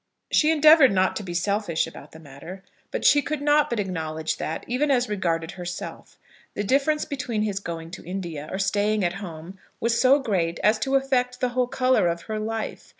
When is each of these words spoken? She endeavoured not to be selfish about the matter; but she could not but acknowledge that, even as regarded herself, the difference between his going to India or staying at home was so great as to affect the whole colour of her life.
She 0.31 0.49
endeavoured 0.49 0.91
not 0.91 1.15
to 1.17 1.21
be 1.23 1.35
selfish 1.35 1.85
about 1.85 2.11
the 2.11 2.19
matter; 2.19 2.63
but 2.89 3.05
she 3.05 3.21
could 3.21 3.39
not 3.39 3.69
but 3.69 3.79
acknowledge 3.79 4.37
that, 4.37 4.63
even 4.67 4.89
as 4.89 5.07
regarded 5.07 5.51
herself, 5.51 6.17
the 6.55 6.63
difference 6.63 7.05
between 7.05 7.43
his 7.43 7.59
going 7.59 7.91
to 7.91 8.03
India 8.03 8.49
or 8.51 8.57
staying 8.57 9.03
at 9.05 9.13
home 9.21 9.59
was 9.79 10.01
so 10.01 10.17
great 10.17 10.59
as 10.63 10.79
to 10.79 10.95
affect 10.95 11.39
the 11.39 11.49
whole 11.49 11.67
colour 11.67 12.07
of 12.07 12.23
her 12.23 12.39
life. 12.39 12.89